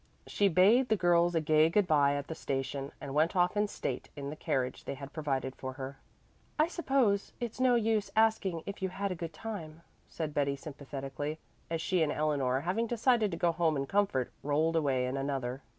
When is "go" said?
13.37-13.51